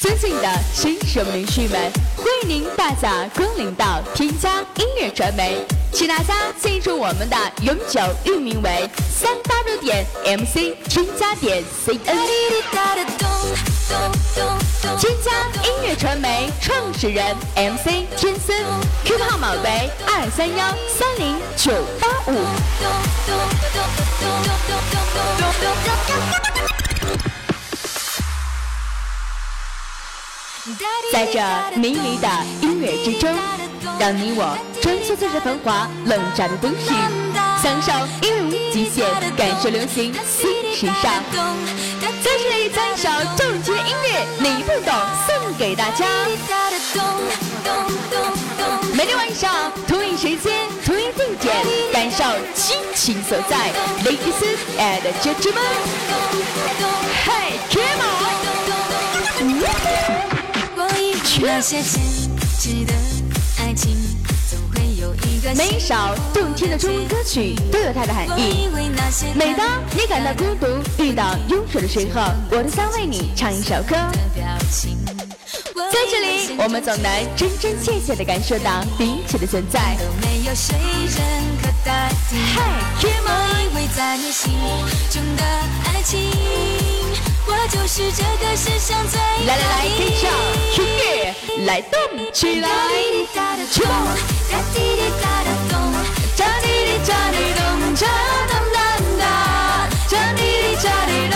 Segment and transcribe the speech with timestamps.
[0.00, 1.78] 尊敬的新手们、女婿们，
[2.16, 5.58] 欢迎您大驾光临到添加音乐传媒，
[5.92, 12.16] 请大家记住我们的永久域名为三 w 点 mc 添加点 cn。
[14.98, 15.30] 添加
[15.68, 18.56] 音乐传媒创始人 MC 天森
[19.04, 22.38] ，QQ 号码为二三幺三零九八五。
[31.12, 31.40] 在这
[31.78, 32.28] 迷离的
[32.60, 33.34] 音乐之中，
[33.98, 36.92] 让你我穿梭在这繁华冷战的都市，
[37.62, 37.92] 享受
[38.26, 41.10] 音乐无极限，感受流行新时尚。
[42.00, 44.94] 在这里将一首动听的音乐你不懂
[45.26, 46.06] 送给大家。
[48.92, 51.56] 每天晚上同一时间同一地点，
[51.90, 52.22] 感受
[52.54, 53.72] 激情所在。
[54.04, 54.42] Ladies
[54.78, 55.56] and gentlemen，
[57.24, 58.02] 嘿，come
[60.12, 60.19] on！
[61.42, 62.02] 那些坚
[62.58, 62.92] 持的
[63.58, 63.96] 爱情，
[64.50, 65.54] 总会有一个。
[65.54, 65.94] 每一首
[66.34, 68.68] 动听的中文歌曲都有它的含义。
[69.34, 70.66] 每当你感到孤独、
[71.02, 73.96] 遇到忧愁的时候，我都想为你唱一首歌。
[75.90, 79.96] 在这里，我们总能真真切切地感受到彼此的存在。
[82.54, 82.70] 嗨，
[83.72, 83.80] 我
[86.04, 86.79] 依
[87.70, 90.28] 就是这个世上最来来来，跟上
[90.76, 91.34] 音乐，
[91.66, 91.92] 来动
[92.32, 92.68] 起来，
[93.72, 93.84] 冲！
[94.50, 95.72] 哒滴滴哒哒咚，
[96.36, 98.02] 哒滴滴哒滴咚，哒
[98.48, 98.78] 哒哒
[99.18, 99.22] 哒，
[100.10, 101.34] 哒滴滴哒滴动，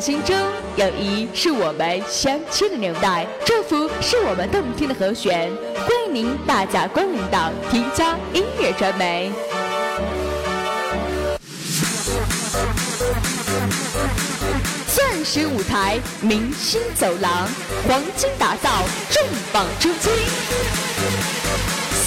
[0.00, 0.36] 心中，
[0.76, 5.50] 友谊是我们相牵的纽带，祝福是我们动听的和弦。
[5.76, 9.30] 欢迎您大驾光临到添加音乐传媒。
[14.94, 17.48] 钻石舞台，明星走廊，
[17.88, 18.70] 黄金打造，
[19.10, 19.22] 重
[19.52, 20.10] 磅出击。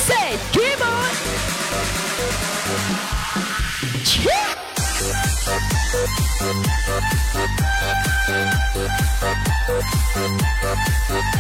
[0.05, 1.09] Say come on，
[4.05, 4.29] 切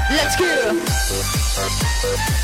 [0.09, 2.36] ，Let's go。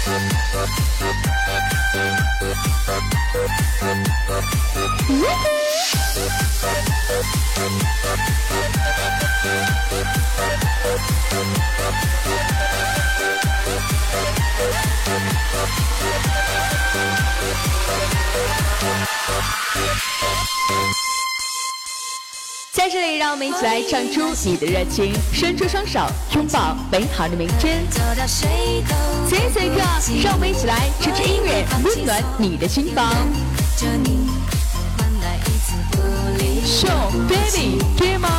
[22.94, 26.00] 这里，让我们一起来唱出你的热情，伸出双手，
[26.36, 27.84] 拥抱美好的明天。
[27.92, 28.46] 此时
[29.52, 29.82] 此刻，
[30.24, 33.12] 让我们一起来吹着音乐，温暖你的心房。
[36.64, 38.32] Show baby come on！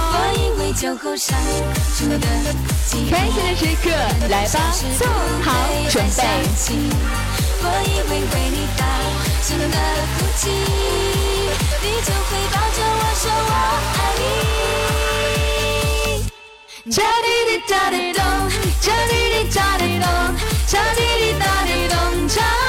[3.10, 3.90] 开心的时刻
[4.28, 5.04] 来吧，做
[5.42, 5.50] 好
[5.90, 6.22] 准备。
[7.60, 8.80] 我以为为你的
[10.14, 10.42] 哭泣，
[11.82, 12.30] 你就会
[16.84, 16.94] 你。
[16.94, 18.22] 哒滴滴哒滴咚，
[18.82, 20.06] 哒滴滴哒滴咚，
[20.70, 22.63] 哒滴滴哒滴咚，哒咚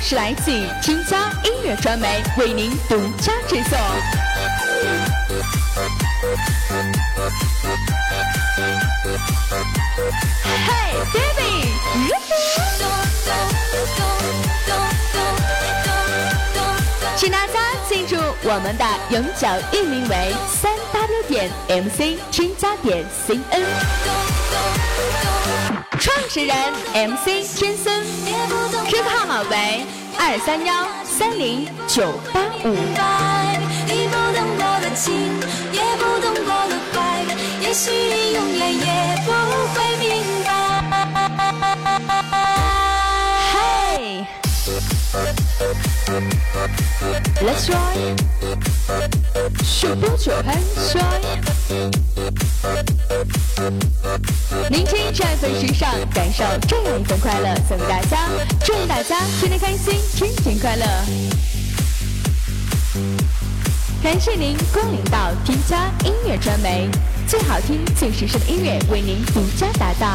[0.00, 3.78] 是来自于添加音乐传媒为您独家制作。
[10.66, 11.72] Hey baby，
[17.16, 23.64] 请大家记住我们的永久域名为三 w 点 mc 添加点 cn，
[26.00, 26.54] 创始人
[27.08, 27.26] MC
[27.56, 28.04] 天森
[28.88, 29.86] ，QQ 号码为
[30.18, 32.66] 二三幺三零九八五。
[33.86, 35.04] 你不懂我的情，
[35.72, 36.94] 也不懂我的坏，
[37.60, 38.86] 也许你永远也
[39.24, 39.28] 不
[39.74, 40.02] 会明
[40.44, 40.48] 白。
[43.52, 43.54] 嘿
[47.40, 47.64] ，Let's。
[54.70, 58.28] 聆听这份时尚，感受这样一份快乐，送给大家，
[58.64, 60.84] 祝大家天天开心，天天快乐。
[64.02, 66.88] 感谢您光临到添加音乐传媒，
[67.26, 70.06] 最好听、最时尚的音乐为您独家打造。